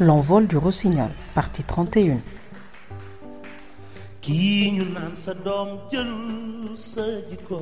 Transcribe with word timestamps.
L'envol 0.00 0.46
du 0.46 0.56
rossignol, 0.56 1.10
partie 1.34 1.62
31. 1.64 2.18
kii 4.20 4.70
ñu 4.76 4.84
naan 4.94 5.14
sa 5.16 5.32
doom 5.46 5.68
jël 5.90 6.12
sa 6.76 7.04
jikko. 7.30 7.60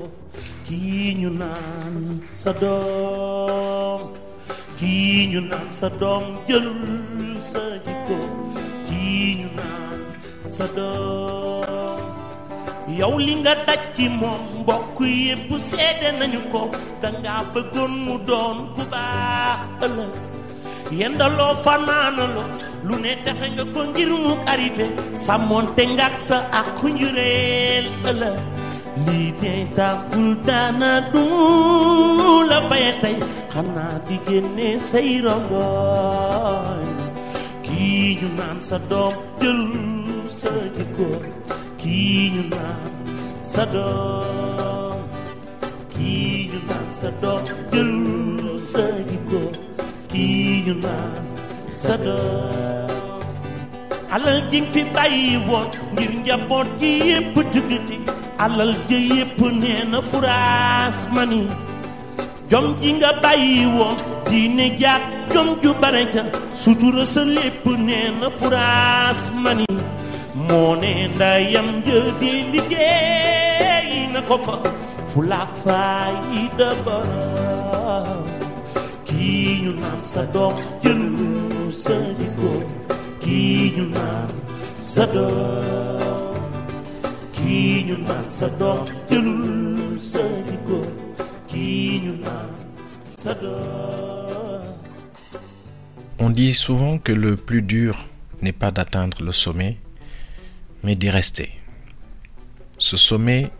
Kii 0.66 1.14
ñu 1.20 1.30
naan 1.40 1.96
sa 2.32 2.52
doom. 2.62 4.00
Kii 4.78 5.28
ñu 5.32 5.40
naan 5.50 5.68
sa 5.78 5.88
doom 6.00 6.24
jël 6.48 6.68
sa 7.52 7.62
jikko. 7.86 8.18
Kii 8.88 9.28
ñu 9.40 9.48
naan 9.58 10.00
sa 10.54 10.66
doom 10.76 11.17
yow 13.00 13.14
li 13.26 13.34
nga 13.42 13.54
daj 13.66 13.82
ci 13.94 14.04
moom 14.20 14.40
mbokk 14.62 14.98
yépp 15.24 15.50
seede 15.68 16.08
nañu 16.18 16.40
ko. 16.52 16.62
Danga 17.02 17.34
bëggoon 17.52 17.92
mu 18.04 18.14
doon 18.28 18.56
ku 18.74 18.82
baax 18.92 19.60
ëllëg. 19.86 20.14
Yendaloo 20.98 21.54
fanaanaloo 21.64 22.48
lu 22.86 22.94
ne 23.04 23.12
defe 23.24 23.46
nga 23.54 23.64
ko 23.74 23.80
ngir 23.90 24.10
mu 24.24 24.32
arrivé. 24.52 24.86
Sàmmoonte 25.24 25.82
nga 25.94 26.06
ak 26.10 26.16
sa 26.26 26.38
ak 26.60 26.68
njureel 26.96 27.86
ëllëg. 28.10 28.40
Lii 29.06 29.30
de 29.40 29.52
taxul 29.78 30.30
daana 30.46 30.92
du 31.12 31.24
la 32.50 32.58
faye 32.68 32.92
tey. 33.02 33.16
Xanaa 33.52 33.94
di 34.06 34.16
génne 34.26 34.68
say 34.90 35.10
rongoñ 35.24 36.88
kii 37.64 38.08
ñu 38.20 38.28
naan 38.38 38.58
sa 38.68 38.76
doom 38.90 39.14
jël 39.40 39.60
sa 40.38 40.50
jikko. 40.74 41.08
Kii 41.80 42.30
ñu 42.34 42.42
naan 42.52 42.92
sa 43.50 43.62
doom 43.74 44.98
kii 45.94 46.50
naan 46.68 46.86
sa 47.00 47.08
doom 47.22 47.42
jël 47.72 47.92
sa 48.70 48.84
jikko. 49.08 49.40
Kii 50.10 50.74
naan 50.82 51.24
sa 51.82 51.94
doom. 52.04 53.26
Alal 54.14 54.38
ji 54.50 54.58
fi 54.72 54.82
bàyyi 54.94 55.36
woon 55.48 55.66
ngir 55.94 56.12
njaboot 56.22 56.66
ji 56.80 56.90
yépp 57.08 57.36
juggati 57.54 57.96
alal 58.44 58.72
ji 58.88 58.98
yépp 59.14 59.38
nee 59.62 59.82
na 59.90 59.98
furaas 60.10 60.98
mani. 61.14 61.42
Jom 62.50 62.66
ji 62.80 62.90
nga 62.98 63.10
bàyyi 63.22 63.66
woon 63.76 63.96
diine 64.30 64.66
jaat 64.80 65.02
jom 65.32 65.48
ju 65.62 65.70
bare 65.80 66.02
ja. 66.14 66.22
Sutura 66.60 67.04
sa 67.14 67.22
lépp 67.36 67.64
nee 67.86 68.08
na 68.20 68.28
furaas 68.38 69.20
mani. 69.44 69.66
Moo 70.48 70.72
ne 70.82 70.92
ndayam 71.14 71.68
jë 71.86 71.98
di 72.20 72.32
liggéey 72.52 73.90
na 74.12 74.20
ko 74.28 74.36
fa 74.44 74.54
fulaak 75.10 75.50
faayida 75.64 76.68
borom 76.84 78.24
kii 79.08 79.52
ñu 79.62 79.72
naan 79.82 80.00
sa 80.12 80.22
doom 80.34 80.54
jël 80.82 81.02
sa 81.82 81.94
jikko. 82.18 82.52
Kii 83.22 83.72
ñu 83.76 83.84
naan 83.94 84.28
sa 84.92 85.04
doom 85.14 86.34
kii 87.36 87.84
ñu 87.88 87.96
naan 88.08 88.24
sa 88.38 88.46
doom 88.60 88.80
jëlul 89.10 90.00
sa 90.10 90.22
jikko. 90.48 90.78
Kii 91.50 92.00
ñu 92.04 92.12
sa 93.08 93.32
On 96.18 96.30
dit 96.30 96.54
souvent 96.54 96.98
que 96.98 97.12
le 97.12 97.36
plus 97.36 97.62
dur 97.62 97.94
n'est 98.42 98.52
pas 98.52 98.70
d'atteindre 98.70 99.18
le 99.22 99.32
sommet, 99.32 99.76
mais 100.82 100.94
d'y 100.94 101.10
rester. 101.10 101.50
Ce 102.78 102.96
sommet, 102.96 103.50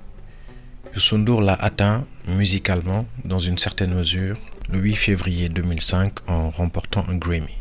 Youssou 0.95 1.19
N'Dour 1.19 1.43
l'a 1.43 1.55
atteint 1.55 2.07
musicalement 2.27 3.07
dans 3.25 3.39
une 3.39 3.59
certaine 3.59 3.95
mesure 3.95 4.39
le 4.71 4.79
8 4.79 4.97
février 4.97 5.49
2005 5.49 6.29
en 6.29 6.51
remportant 6.51 7.05
un 7.09 7.17
Grammy. 7.17 7.57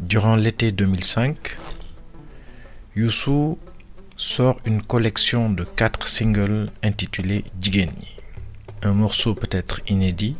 Durant 0.00 0.36
l'été 0.36 0.72
2005, 0.72 1.36
Youssou 2.96 3.58
sort 4.16 4.60
une 4.64 4.82
collection 4.82 5.50
de 5.50 5.64
quatre 5.64 6.08
singles 6.08 6.70
intitulés 6.82 7.44
Jigeni. 7.60 8.08
Un 8.82 8.92
morceau 8.92 9.34
peut-être 9.34 9.80
inédit, 9.88 10.36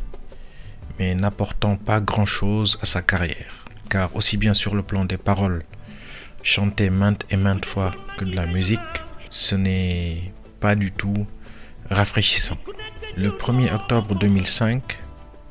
mais 0.98 1.14
n'apportant 1.14 1.76
pas 1.76 2.00
grand-chose 2.00 2.78
à 2.82 2.86
sa 2.86 3.03
carrière, 3.03 3.64
car 3.88 4.14
aussi 4.16 4.36
bien 4.36 4.54
sur 4.54 4.74
le 4.74 4.82
plan 4.82 5.04
des 5.04 5.16
paroles, 5.16 5.64
chantées 6.42 6.91
maintes 6.91 7.25
et 7.30 7.36
maintes 7.36 7.64
fois 7.64 7.91
que 8.19 8.25
de 8.25 8.34
la 8.34 8.47
musique, 8.47 8.80
ce 9.30 9.54
n'est 9.54 10.32
pas 10.60 10.75
du 10.75 10.92
tout 10.92 11.26
rafraîchissant. 11.91 12.58
Le 13.16 13.30
1er 13.30 13.75
octobre 13.75 14.14
2005, 14.14 14.98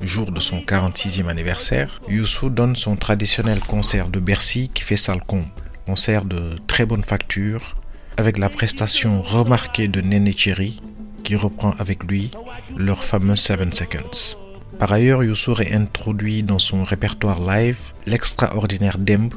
jour 0.01 0.31
de 0.31 0.39
son 0.39 0.59
46e 0.59 1.27
anniversaire, 1.27 2.01
Youssou 2.07 2.49
donne 2.49 2.75
son 2.75 2.95
traditionnel 2.95 3.59
concert 3.59 4.09
de 4.09 4.19
Bercy 4.19 4.69
qui 4.73 4.83
fait 4.83 4.97
salle 4.97 5.21
comble. 5.21 5.45
Concert 5.85 6.25
de 6.25 6.57
très 6.67 6.85
bonne 6.85 7.03
facture, 7.03 7.75
avec 8.17 8.37
la 8.37 8.49
prestation 8.49 9.21
remarquée 9.21 9.87
de 9.87 10.01
Nene 10.01 10.35
Cherry, 10.35 10.81
qui 11.23 11.35
reprend 11.35 11.71
avec 11.79 12.03
lui 12.03 12.31
leur 12.75 13.03
fameux 13.03 13.35
7 13.35 13.73
Seconds. 13.73 14.37
Par 14.79 14.91
ailleurs, 14.91 15.23
Youssou 15.23 15.53
réintroduit 15.53 16.43
dans 16.43 16.59
son 16.59 16.83
répertoire 16.83 17.39
live 17.41 17.79
l'extraordinaire 18.07 18.97
Demb, 18.97 19.33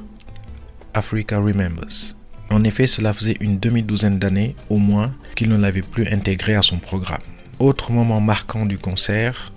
Africa 0.94 1.38
Remembers. 1.38 2.14
En 2.50 2.64
effet, 2.64 2.86
cela 2.86 3.12
faisait 3.12 3.36
une 3.40 3.58
demi-douzaine 3.58 4.18
d'années 4.18 4.54
au 4.70 4.78
moins 4.78 5.12
qu'il 5.34 5.48
ne 5.48 5.56
l'avait 5.56 5.82
plus 5.82 6.06
intégré 6.08 6.54
à 6.54 6.62
son 6.62 6.78
programme. 6.78 7.22
Autre 7.58 7.92
moment 7.92 8.20
marquant 8.20 8.66
du 8.66 8.78
concert, 8.78 9.52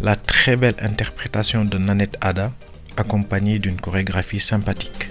la 0.00 0.16
très 0.16 0.56
belle 0.56 0.76
interprétation 0.80 1.64
de 1.64 1.78
Nanette 1.78 2.16
Ada, 2.20 2.52
accompagnée 2.96 3.58
d'une 3.58 3.80
chorégraphie 3.80 4.40
sympathique. 4.40 5.08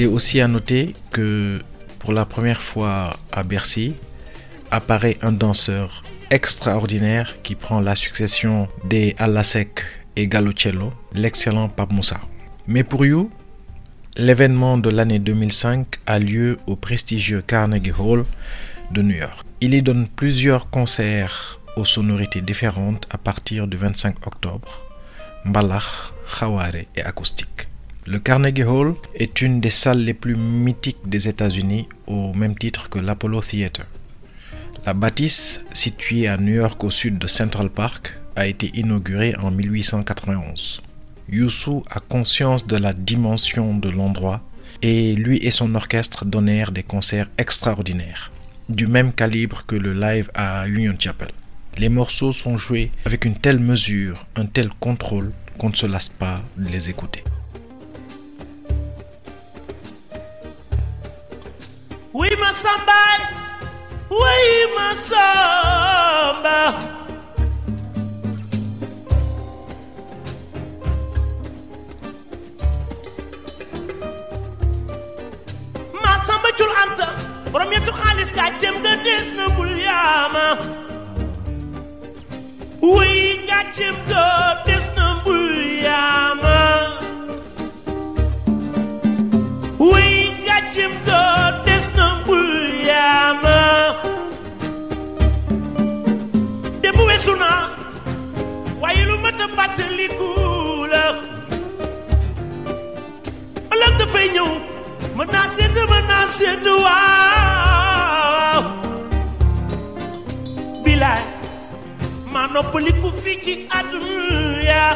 Il 0.00 0.04
est 0.04 0.06
aussi 0.06 0.40
à 0.40 0.48
noter 0.48 0.94
que 1.10 1.60
pour 1.98 2.14
la 2.14 2.24
première 2.24 2.62
fois 2.62 3.18
à 3.32 3.42
Bercy 3.42 3.94
apparaît 4.70 5.18
un 5.20 5.30
danseur 5.30 6.02
extraordinaire 6.30 7.42
qui 7.42 7.54
prend 7.54 7.82
la 7.82 7.94
succession 7.94 8.66
des 8.82 9.14
Alasek 9.18 9.84
et 10.16 10.26
Galocello, 10.26 10.94
l'excellent 11.12 11.68
Pape 11.68 11.92
Moussa. 11.92 12.18
Mais 12.66 12.82
pour 12.82 13.04
You, 13.04 13.30
l'événement 14.16 14.78
de 14.78 14.88
l'année 14.88 15.18
2005 15.18 15.86
a 16.06 16.18
lieu 16.18 16.56
au 16.66 16.76
prestigieux 16.76 17.42
Carnegie 17.42 17.92
Hall 17.92 18.24
de 18.92 19.02
New 19.02 19.16
York. 19.16 19.44
Il 19.60 19.74
y 19.74 19.82
donne 19.82 20.08
plusieurs 20.08 20.70
concerts 20.70 21.60
aux 21.76 21.84
sonorités 21.84 22.40
différentes 22.40 23.06
à 23.10 23.18
partir 23.18 23.66
du 23.66 23.76
25 23.76 24.26
octobre, 24.26 24.80
Mbalach, 25.44 26.14
Khaware 26.38 26.86
et 26.96 27.02
acoustique. 27.02 27.59
Le 28.10 28.18
Carnegie 28.18 28.64
Hall 28.64 28.96
est 29.14 29.40
une 29.40 29.60
des 29.60 29.70
salles 29.70 30.02
les 30.02 30.14
plus 30.14 30.34
mythiques 30.34 31.06
des 31.06 31.28
États-Unis 31.28 31.88
au 32.08 32.34
même 32.34 32.58
titre 32.58 32.88
que 32.88 32.98
l'Apollo 32.98 33.40
Theater. 33.40 33.86
La 34.84 34.94
bâtisse, 34.94 35.60
située 35.74 36.26
à 36.26 36.36
New 36.36 36.54
York 36.54 36.82
au 36.82 36.90
sud 36.90 37.18
de 37.18 37.28
Central 37.28 37.70
Park, 37.70 38.18
a 38.34 38.48
été 38.48 38.72
inaugurée 38.74 39.36
en 39.40 39.52
1891. 39.52 40.82
Youssou 41.30 41.84
a 41.88 42.00
conscience 42.00 42.66
de 42.66 42.76
la 42.76 42.94
dimension 42.94 43.76
de 43.76 43.88
l'endroit 43.88 44.40
et 44.82 45.14
lui 45.14 45.36
et 45.46 45.52
son 45.52 45.76
orchestre 45.76 46.24
donnèrent 46.24 46.72
des 46.72 46.82
concerts 46.82 47.30
extraordinaires. 47.38 48.32
du 48.68 48.88
même 48.88 49.12
calibre 49.12 49.62
que 49.68 49.76
le 49.76 49.92
live 49.92 50.30
à 50.34 50.66
Union 50.66 50.96
Chapel. 50.98 51.28
Les 51.78 51.88
morceaux 51.88 52.32
sont 52.32 52.58
joués 52.58 52.90
avec 53.04 53.24
une 53.24 53.36
telle 53.36 53.60
mesure, 53.60 54.26
un 54.34 54.46
tel 54.46 54.68
contrôle 54.80 55.30
qu'on 55.58 55.70
ne 55.70 55.76
se 55.76 55.86
lasse 55.86 56.08
pas 56.08 56.40
de 56.56 56.68
les 56.68 56.90
écouter. 56.90 57.22
Oui, 62.12 62.28
ma 62.40 62.52
samba, 62.52 62.92
oui, 64.10 64.42
ma 64.74 64.96
samba. 64.96 66.58
Ma 76.02 76.18
samba 76.26 76.48
cul 76.58 76.72
anta, 76.82 77.06
borom 77.52 77.70
yettu 77.70 77.92
xaalis 78.00 78.32
ka 78.34 78.46
jëm 78.60 78.76
nga 78.82 78.94
des 79.04 79.28
na 79.38 79.46
bul 79.54 79.70
yaama. 79.86 80.46
Oui, 82.82 83.38
nga 83.46 83.60
jëm 83.74 83.94
nga 84.08 84.26
des 84.66 84.86
na 84.96 85.06
bul. 85.22 85.50
Fàttaliku 100.00 100.86
la. 100.92 101.04
ëllëg 103.72 103.92
dafay 103.98 104.26
ñëw 104.34 104.50
mën 105.16 105.28
naa 105.32 105.48
sedd 105.56 105.76
mën 105.90 106.04
naa 106.10 106.26
sedd 106.38 106.66
waaw 106.84 108.62
bilaay 110.84 111.22
ci 113.44 114.88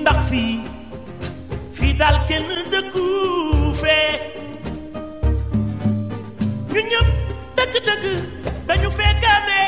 ndax 0.00 0.18
kenn 2.28 2.48
dañu 8.68 8.90
fekkane 8.98 9.62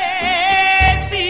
si 1.09 1.23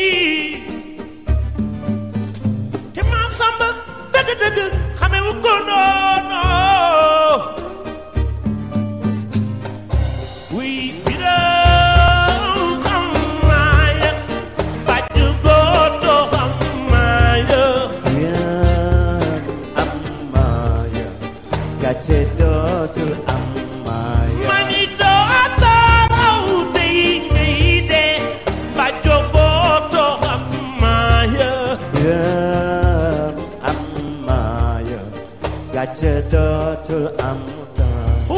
gàcce 35.74 36.14
dootul 36.32 37.06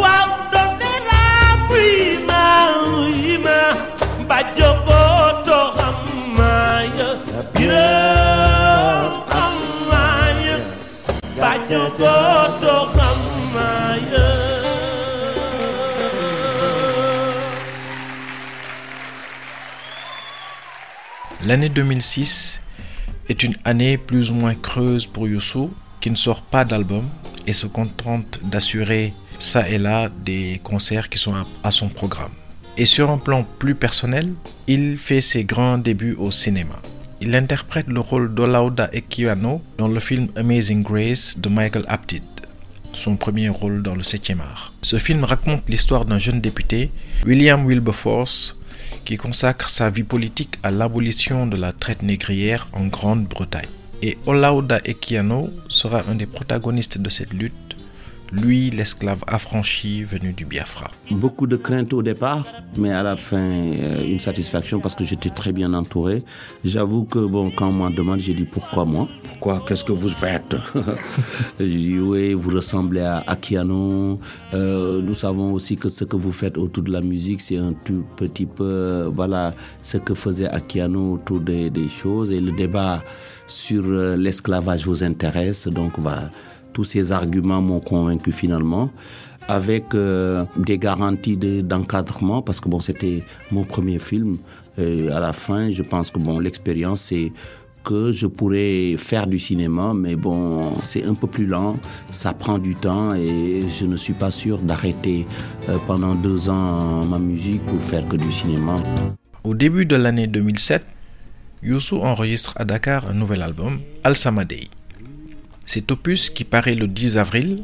waaw 0.02 0.28
ma 3.46 3.64
ma 4.18 5.64
xam 5.78 5.98
ya 6.98 7.10
biram 7.56 9.12
ya 11.72 11.84
xam 12.96 13.56
ya 14.12 14.28
L'année 21.44 21.70
2006 21.70 22.62
est 23.28 23.42
une 23.44 23.56
année 23.66 23.98
plus 23.98 24.30
ou 24.30 24.36
moins 24.36 24.54
creuse 24.54 25.08
pour 25.08 25.28
Youssou, 25.28 25.72
qui 26.02 26.12
ne 26.12 26.16
sort 26.16 26.42
pas 26.42 26.66
d'album 26.66 27.06
et 27.48 27.54
se 27.54 27.68
contente 27.68 28.40
d'assurer 28.44 29.14
ça 29.40 29.68
et 29.70 29.78
là 29.78 30.10
des 30.26 30.60
concerts 30.64 31.10
qui 31.10 31.18
sont 31.18 31.34
à- 31.64 31.72
son 31.72 31.88
programme. 31.90 32.32
Et 32.78 32.86
sur 32.86 33.10
un 33.10 33.18
plan 33.18 33.46
plus 33.60 33.76
personnel, 33.76 34.34
il 34.68 34.98
fait 34.98 35.22
ses 35.22 35.44
grands 35.44 35.78
débuts 35.78 36.16
au 36.16 36.32
cinéma. 36.32 36.76
Il 37.22 37.36
interprète 37.36 37.88
le 37.88 38.00
rôle 38.00 38.34
d'Olauda 38.34 38.90
Equiano 38.94 39.62
dans 39.78 39.88
le 39.88 40.00
film 40.00 40.28
Amazing 40.36 40.82
Grace 40.84 41.36
de 41.38 41.50
Michael 41.50 41.86
Apted, 41.88 42.24
son 42.94 43.16
premier 43.16 43.50
rôle 43.50 43.84
dans 43.84 43.96
le 43.96 44.04
7e 44.04 44.40
art. 44.42 44.74
Ce 44.82 44.98
film 44.98 45.24
raconte 45.24 45.64
l'histoire 45.70 46.06
d'un 46.06 46.18
jeune 46.20 46.42
député, 46.42 46.90
William 47.26 47.66
Wilberforce, 47.68 48.58
qui 49.06 49.18
consacre 49.18 49.70
sa 49.70 49.90
vie 49.90 50.04
politique 50.04 50.56
à 50.64 50.72
l'abolition 50.72 51.46
de 51.48 51.58
la 51.58 51.74
traite 51.74 52.02
négrière 52.04 52.68
en 52.74 52.86
Grande-Bretagne. 52.88 53.68
Et 54.04 54.18
Olauda 54.26 54.80
Equiano 54.84 55.52
sera 55.70 56.02
un 56.10 56.16
des 56.16 56.26
protagonistes 56.26 56.98
de 56.98 57.10
cette 57.10 57.34
lutte, 57.34 57.71
lui 58.32 58.70
l'esclave 58.70 59.20
affranchi 59.28 60.04
venu 60.04 60.32
du 60.34 60.46
Biafra. 60.46 60.88
Beaucoup 61.12 61.48
de 61.48 61.58
craintes 61.58 61.94
au 61.94 62.02
départ, 62.02 62.46
mais 62.78 62.92
à 62.92 63.04
la 63.04 63.18
fin, 63.18 63.38
euh, 63.38 64.06
une 64.06 64.20
satisfaction 64.20 64.80
parce 64.80 64.96
que 64.96 65.04
j'étais 65.04 65.30
très 65.30 65.52
bien 65.52 65.74
entouré. 65.74 66.24
J'avoue 66.64 67.04
que, 67.04 67.20
bon, 67.20 67.52
quand 67.52 67.68
on 67.68 67.74
m'en 67.74 67.90
demande, 67.90 68.20
j'ai 68.20 68.34
dit 68.34 68.46
pourquoi 68.46 68.86
moi? 68.86 69.08
Pourquoi? 69.24 69.64
Qu'est-ce 69.68 69.84
que 69.84 69.92
vous 69.92 70.10
faites? 70.10 70.56
J'ai 71.60 71.68
dit 71.68 72.00
oui, 72.00 72.34
vous 72.34 72.52
ressemblez 72.52 73.02
à 73.02 73.24
Akiano. 73.28 74.20
Euh, 74.54 75.02
nous 75.02 75.14
savons 75.14 75.54
aussi 75.54 75.76
que 75.76 75.90
ce 75.90 76.06
que 76.06 76.16
vous 76.16 76.32
faites 76.32 76.58
autour 76.58 76.84
de 76.84 76.92
la 76.92 77.02
musique, 77.02 77.42
c'est 77.42 77.58
un 77.58 77.74
tout 77.74 78.06
petit 78.16 78.46
peu, 78.46 78.64
euh, 78.64 79.10
voilà, 79.14 79.54
ce 79.82 79.98
que 79.98 80.14
faisait 80.14 80.48
Akiano 80.48 81.14
autour 81.14 81.42
des, 81.42 81.72
choses. 81.88 82.32
Et 82.32 82.40
le 82.40 82.52
débat 82.52 83.04
sur 83.48 83.84
l'esclavage 83.84 84.86
vous 84.86 85.04
intéresse, 85.04 85.68
donc 85.68 86.00
voilà. 86.00 86.30
Tous 86.74 86.84
ces 86.84 87.12
arguments 87.12 87.62
m'ont 87.62 87.80
convaincu 87.82 88.32
finalement, 88.32 88.90
avec 89.48 89.94
euh, 89.94 90.46
des 90.58 90.78
garanties 90.78 91.38
de- 91.38 91.62
d'encadrement, 91.62 92.42
parce 92.42 92.60
que 92.62 92.70
bon, 92.70 92.80
c'était 92.80 93.24
mon 93.52 93.64
premier 93.64 94.00
film. 94.00 94.38
Et 94.78 95.10
à 95.10 95.20
la 95.20 95.34
fin, 95.34 95.70
je 95.70 95.84
pense 95.84 96.10
que 96.12 96.20
bon, 96.20 96.40
l'expérience, 96.40 97.02
c'est 97.02 97.32
que 97.84 98.12
je 98.12 98.28
pourrais 98.28 98.96
faire 98.96 99.26
du 99.26 99.40
cinéma, 99.40 99.94
mais 99.96 100.16
bon, 100.16 100.72
c'est 100.80 101.04
un 101.04 101.16
peu 101.16 101.26
plus 101.28 101.48
lent, 101.48 101.76
ça 102.12 102.32
prend 102.32 102.60
du 102.60 102.76
temps 102.76 103.16
et 103.16 103.64
je 103.68 103.86
ne 103.88 103.96
suis 103.98 104.14
pas 104.14 104.30
sûr 104.30 104.60
d'arrêter 104.60 105.26
euh, 105.68 105.78
pendant 105.88 106.14
deux 106.14 106.48
ans 106.50 107.04
ma 107.06 107.18
musique 107.18 107.66
pour 107.66 107.82
faire 107.82 108.08
que 108.08 108.18
du 108.18 108.32
cinéma. 108.32 108.76
Au 109.44 109.56
début 109.56 109.88
de 109.88 109.96
l'année 109.96 110.28
2007, 110.28 110.86
Youssou 111.64 111.98
enregistre 111.98 112.54
à 112.58 112.66
Dakar 112.66 113.10
un 113.10 113.14
nouvel 113.16 113.42
album, 113.42 113.80
Al 114.04 114.16
Samadei. 114.16 114.70
Cet 115.74 115.90
opus, 115.90 116.30
qui 116.30 116.44
paraît 116.44 116.76
le 116.76 116.86
10 116.86 117.16
avril, 117.16 117.64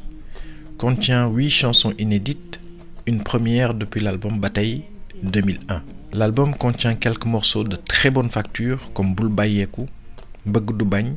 contient 0.77 1.27
8 1.27 1.49
chansons 1.49 1.93
inédites, 1.99 2.61
une 3.05 3.21
première 3.21 3.73
depuis 3.73 3.99
l'album 3.99 4.39
Bataille 4.39 4.85
2001. 5.23 5.83
L'album 6.13 6.55
contient 6.55 6.95
quelques 6.95 7.25
morceaux 7.25 7.65
de 7.65 7.75
très 7.75 8.09
bonne 8.09 8.31
facture 8.31 8.93
comme 8.93 9.13
Bul 9.13 9.27
Bayeku, 9.27 9.87
Bëgg 10.45 10.77
du 10.77 10.85
Bañ 10.85 11.15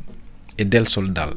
et 0.58 0.64
Del 0.64 0.88
Soldal. 0.88 1.34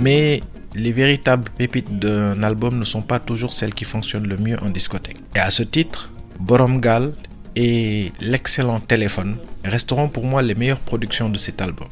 Mais 0.00 0.40
les 0.74 0.92
véritables 0.92 1.50
pépites 1.56 1.98
d'un 1.98 2.42
album 2.42 2.78
ne 2.78 2.84
sont 2.84 3.02
pas 3.02 3.18
toujours 3.18 3.52
celles 3.52 3.74
qui 3.74 3.84
fonctionnent 3.84 4.28
le 4.28 4.36
mieux 4.36 4.56
en 4.62 4.70
discothèque. 4.70 5.18
Et 5.34 5.40
à 5.40 5.50
ce 5.50 5.62
titre, 5.62 6.10
Borom 6.38 6.80
Gal 6.80 7.14
et 7.56 8.12
l'excellent 8.20 8.80
Téléphone 8.80 9.36
resteront 9.64 10.08
pour 10.08 10.24
moi 10.24 10.42
les 10.42 10.54
meilleures 10.54 10.80
productions 10.80 11.28
de 11.28 11.38
cet 11.38 11.60
album, 11.60 11.88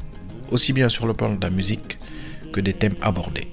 aussi 0.51 0.73
bien 0.73 0.89
sur 0.89 1.07
le 1.07 1.15
plan 1.15 1.35
de 1.35 1.43
la 1.43 1.51
musique 1.51 1.99
que 2.53 2.61
des 2.61 2.73
thèmes 2.73 2.97
abordés. 3.03 3.49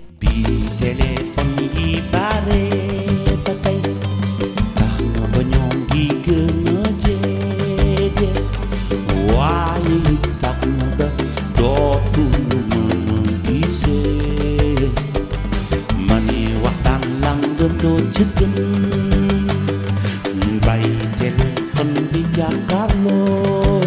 Bàyyi 20.65 20.97
téléphone 21.19 21.99
bi 22.11 22.21
jàkkaarloo 22.37 23.81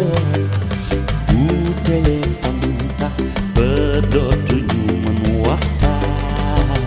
bu 1.33 1.45
téléphone 1.85 2.71
tax 2.99 3.15
ba 3.55 3.67
dootuñu 4.13 4.81
mën 5.03 5.19
waxtaan 5.45 6.81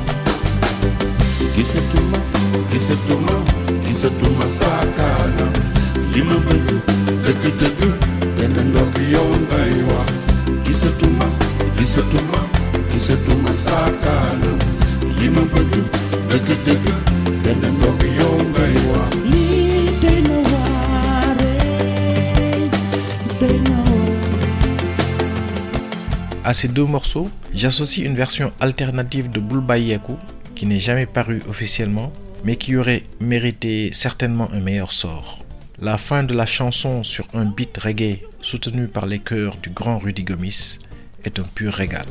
gisatuma 1.56 2.18
gisatuma 2.72 3.34
gisatuma 3.86 4.46
saakaanam 4.60 5.52
li 6.12 6.20
ma 6.28 6.36
bëgg 6.46 6.68
dëgg 7.24 7.44
dëgg 7.60 7.80
benn 8.36 8.56
ndox 8.70 8.92
yow 9.14 9.28
ngay 9.48 9.74
wax 9.90 10.10
gisatuma 10.66 11.26
gisatuma 11.78 12.40
gisatuma 12.92 13.52
saakaanam 13.66 14.58
li 15.18 15.28
ma 15.34 15.42
bëgg 15.52 15.74
dëgg 16.30 16.48
dëgg 16.66 16.86
benn 17.44 17.62
ndox 17.76 17.98
yow 18.18 18.34
ngay 18.52 18.76
wax 18.90 19.12
À 26.42 26.54
ces 26.54 26.68
deux 26.68 26.86
morceaux, 26.86 27.28
j'associe 27.52 28.06
une 28.06 28.14
version 28.14 28.50
alternative 28.60 29.28
de 29.28 29.40
Bulba 29.40 29.76
Yeku 29.76 30.16
qui 30.54 30.64
n'est 30.64 30.80
jamais 30.80 31.04
parue 31.04 31.42
officiellement, 31.50 32.14
mais 32.44 32.56
qui 32.56 32.76
aurait 32.76 33.02
mérité 33.20 33.90
certainement 33.92 34.50
un 34.52 34.60
meilleur 34.60 34.92
sort. 34.92 35.44
La 35.82 35.98
fin 35.98 36.22
de 36.22 36.32
la 36.32 36.46
chanson 36.46 37.04
sur 37.04 37.26
un 37.34 37.44
beat 37.44 37.76
reggae 37.76 38.20
soutenu 38.40 38.88
par 38.88 39.04
les 39.04 39.18
chœurs 39.18 39.56
du 39.56 39.68
grand 39.68 39.98
Rudy 39.98 40.24
Gomis 40.24 40.78
est 41.24 41.38
un 41.38 41.42
pur 41.42 41.74
régal. 41.74 42.06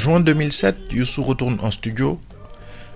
Juin 0.00 0.20
2007, 0.20 0.92
Youssou 0.92 1.22
retourne 1.22 1.58
en 1.60 1.70
studio 1.70 2.18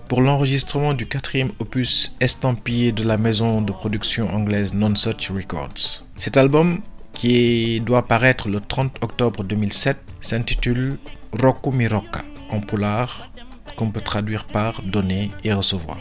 pour 0.08 0.22
l'enregistrement 0.22 0.94
du 0.94 1.06
quatrième 1.06 1.50
opus 1.58 2.16
estampillé 2.18 2.92
de 2.92 3.04
la 3.04 3.18
maison 3.18 3.60
de 3.60 3.72
production 3.72 4.34
anglaise 4.34 4.72
Non 4.72 4.96
Such 4.96 5.30
Records. 5.30 6.02
Cet 6.16 6.38
album, 6.38 6.80
qui 7.12 7.80
doit 7.80 8.08
paraître 8.08 8.48
le 8.48 8.58
30 8.58 8.96
octobre 9.02 9.44
2007, 9.44 9.98
s'intitule 10.22 10.96
Roku 11.32 11.72
Miroka 11.72 12.22
en 12.50 12.60
poulard, 12.60 13.30
qu'on 13.76 13.90
peut 13.90 14.00
traduire 14.00 14.46
par 14.46 14.80
donner 14.80 15.30
et 15.44 15.52
recevoir. 15.52 15.98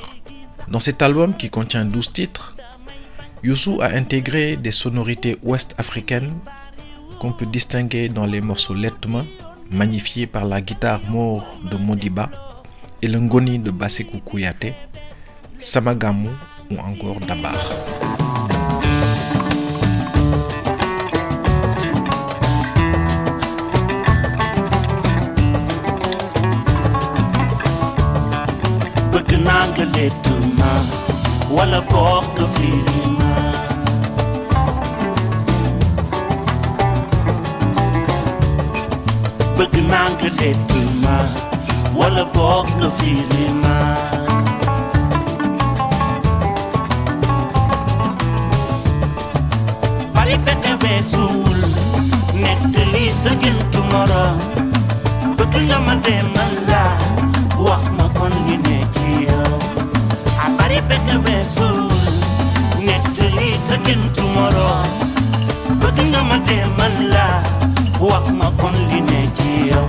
Dans 0.69 0.79
cet 0.79 1.01
album 1.01 1.36
qui 1.36 1.50
contient 1.50 1.83
12 1.83 2.12
titres, 2.12 2.55
Youssou 3.43 3.81
a 3.81 3.88
intégré 3.88 4.55
des 4.55 4.72
sonorités 4.72 5.38
ouest-africaines 5.43 6.33
qu'on 7.19 7.33
peut 7.33 7.45
distinguer 7.45 8.07
dans 8.07 8.25
les 8.25 8.39
morceaux 8.39 8.74
Letma, 8.74 9.25
magnifié 9.74 10.27
par 10.27 10.46
la 10.46 10.62
guitare 10.62 11.01
mort 11.10 11.58
de 11.70 11.75
Modiba, 11.77 12.30
et 13.01 13.08
le 13.08 13.20
Ngoni 13.20 13.60
de 13.60 13.72
Basekou 13.72 14.20
Kouyaté, 14.20 14.75
Samagamu 15.60 16.30
ou 16.72 16.77
encore 16.77 17.20
Dabar. 17.20 17.58
Ma 40.03 40.10
bëgg 40.10 40.19
naa 40.19 40.19
nga 40.19 40.29
lett 40.39 40.72
ma 41.03 41.17
wala 41.98 42.24
boog 42.33 42.67
nga 42.77 42.89
firi 42.98 43.45
ma 43.63 43.77
bari 50.13 50.38
pexe 50.45 50.72
weesuwul 50.81 51.60
nettali 52.41 53.05
sa 53.22 53.31
géntu 53.41 53.79
moroom 53.91 54.38
bëgg 55.38 55.53
nga 55.67 55.79
ma 55.88 55.95
demal 56.05 56.53
la 56.69 56.83
wax 57.65 57.83
ma 57.98 58.05
kon 58.17 58.33
li 58.48 58.55
ne 58.65 58.77
ci 58.95 59.07
yow 59.27 59.55
a 60.43 60.45
bari 60.57 60.79
pexe 60.89 61.15
weesuwul 61.25 62.03
nettali 62.86 63.50
sa 63.67 63.75
géntu 63.86 64.24
moroom 64.36 64.88
bëgg 65.81 65.98
nga 66.12 66.22
ma 66.29 66.38
demal 66.48 66.95
la 67.13 67.27
wax 68.13 68.25
ma 68.39 68.48
kon 68.60 68.75
li 68.89 69.00
ne 69.10 69.20
ci 69.38 69.51
yow 69.72 69.86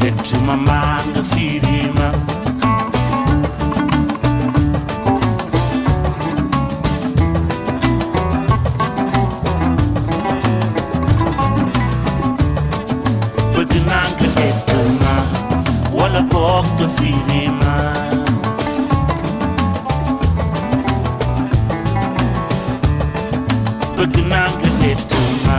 lett 0.00 0.26
ma 0.46 0.54
maa 0.68 0.98
nga 1.10 1.22
fiiri 1.30 1.78
ma 1.98 2.08
bëgg 13.54 13.72
naa 13.88 14.06
nga 14.14 14.26
lett 14.36 14.70
ma 15.02 15.14
wala 15.96 16.20
boog 16.30 16.66
nga 16.76 16.86
fiiri 16.96 17.42
ma 17.60 17.74
bëgg 23.96 24.16
naa 24.30 24.48
nga 24.58 24.68
lett 24.80 25.12
ma 25.44 25.56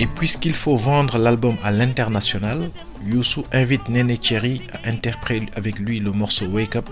Et 0.00 0.06
puisqu'il 0.06 0.54
faut 0.54 0.76
vendre 0.76 1.18
l'album 1.18 1.56
à 1.62 1.70
l'international, 1.70 2.70
Youssou 3.06 3.44
invite 3.52 3.90
Nene 3.90 4.16
Thierry 4.16 4.62
à 4.72 4.88
interpréter 4.88 5.50
avec 5.54 5.78
lui 5.78 6.00
le 6.00 6.12
morceau 6.12 6.46
Wake 6.46 6.76
Up, 6.76 6.88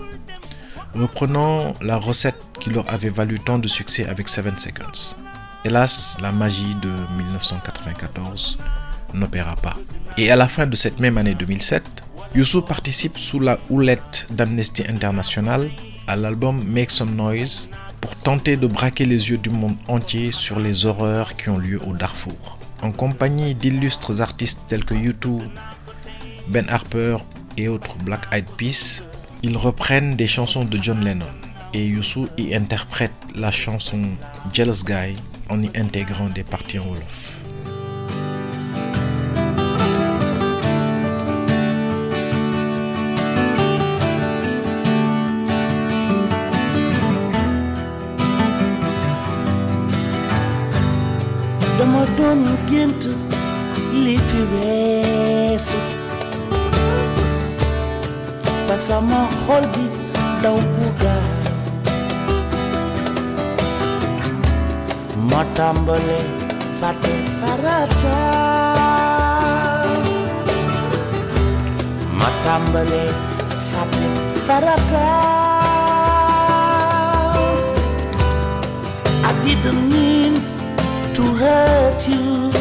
reprenant 0.93 1.73
la 1.81 1.97
recette 1.97 2.39
qui 2.59 2.69
leur 2.69 2.87
avait 2.93 3.09
valu 3.09 3.39
tant 3.39 3.57
de 3.57 3.67
succès 3.67 4.05
avec 4.05 4.29
7 4.29 4.59
Seconds. 4.59 5.15
Hélas, 5.65 6.15
la 6.21 6.31
magie 6.31 6.75
de 6.81 6.91
1994 7.17 8.59
n'opéra 9.15 9.55
pas. 9.55 9.77
Et 10.19 10.29
à 10.29 10.35
la 10.35 10.47
fin 10.47 10.67
de 10.67 10.75
cette 10.75 10.99
même 10.99 11.17
année 11.17 11.33
2007, 11.33 11.83
Youssou 12.35 12.61
participe 12.61 13.17
sous 13.17 13.39
la 13.39 13.57
houlette 13.71 14.27
d'Amnesty 14.29 14.83
International 14.87 15.67
à 16.07 16.15
l'album 16.15 16.63
Make 16.63 16.91
Some 16.91 17.15
Noise 17.15 17.69
pour 18.01 18.15
tenter 18.15 18.57
de 18.57 18.67
braquer 18.67 19.05
les 19.05 19.29
yeux 19.29 19.37
du 19.37 19.49
monde 19.49 19.75
entier 19.87 20.31
sur 20.31 20.59
les 20.59 20.85
horreurs 20.85 21.35
qui 21.35 21.49
ont 21.49 21.57
lieu 21.57 21.79
au 21.87 21.93
Darfour. 21.93 22.57
En 22.81 22.91
compagnie 22.91 23.55
d'illustres 23.55 24.21
artistes 24.21 24.61
tels 24.67 24.83
que 24.83 24.93
U2, 24.93 25.39
Ben 26.49 26.65
Harper 26.69 27.17
et 27.57 27.67
autres 27.67 27.95
Black 28.03 28.21
Eyed 28.31 28.45
Peas, 28.57 29.03
ils 29.41 29.55
reprennent 29.57 30.15
des 30.15 30.27
chansons 30.27 30.65
de 30.65 30.77
John 30.81 31.03
Lennon 31.03 31.25
et 31.73 31.85
Youssou 31.85 32.27
y 32.37 32.53
interprète 32.53 33.13
la 33.35 33.51
chanson 33.51 34.01
Jealous 34.53 34.83
Guy 34.85 35.15
en 35.49 35.61
y 35.61 35.71
intégrant 35.75 36.29
des 36.29 36.43
parties 36.43 36.79
en 36.79 36.85
Wolof. 36.85 37.42
Ramadhani 51.83 52.47
ugento 52.55 53.09
lifireso 54.03 55.77
pasama 58.67 59.19
holbi 59.47 59.85
daubuga 60.41 61.15
matambale 65.29 66.19
fate 66.79 67.13
farata. 67.39 68.15
Matambale 72.19 73.03
fate 73.71 74.07
farata. 74.47 75.05
I 79.25 79.31
didn't 79.43 79.81
mean 79.91 80.52
to 81.13 81.21
hurt 81.21 82.07
you. 82.07 82.51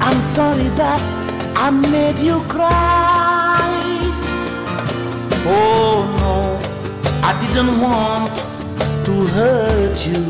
I'm 0.00 0.20
sorry 0.34 0.68
that 0.80 1.00
I 1.56 1.70
made 1.70 2.18
you 2.18 2.40
cry. 2.48 3.70
Oh 5.46 6.06
no, 6.20 6.58
I 7.22 7.32
didn't 7.42 7.80
want 7.80 8.34
to 9.04 9.12
hurt 9.36 10.06
you. 10.06 10.22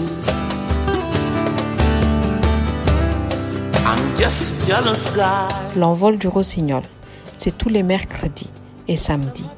I'm 3.87 4.17
just 4.17 4.67
jealous 4.67 5.09
guy. 5.15 5.49
L'envol 5.77 6.19
du 6.19 6.27
rossignol, 6.27 6.83
c'est 7.39 7.57
tous 7.57 7.69
les 7.69 7.85
mercredis 7.85 8.51
et 8.89 8.97
samedis 8.97 9.49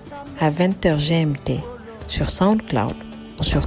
à 0.40 0.50
20h 0.50 0.98
GMT 0.98 1.60
sur 2.08 2.28
SoundCloud 2.28 2.94
ou 3.40 3.42
sur 3.42 3.66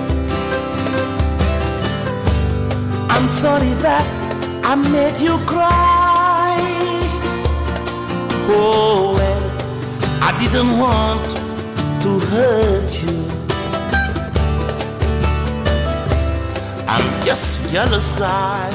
I'm 3.13 3.27
sorry 3.27 3.73
that 3.85 4.05
I 4.63 4.73
made 4.75 5.19
you 5.19 5.37
cry. 5.45 6.55
Oh 8.47 9.13
well, 9.17 9.43
I 10.23 10.31
didn't 10.39 10.79
want 10.79 11.25
to 12.03 12.19
hurt 12.31 12.91
you. 13.03 13.17
I'm 16.87 17.21
just 17.25 17.71
jealous 17.73 18.13
guy. 18.17 18.69